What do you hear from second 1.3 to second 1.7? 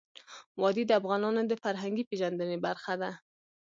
د